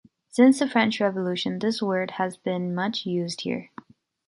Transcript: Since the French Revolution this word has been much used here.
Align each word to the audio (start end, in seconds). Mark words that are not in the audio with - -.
Since 0.31 0.57
the 0.57 0.67
French 0.67 0.99
Revolution 0.99 1.59
this 1.59 1.79
word 1.79 2.09
has 2.17 2.35
been 2.35 2.73
much 2.73 3.05
used 3.05 3.41
here. 3.41 3.69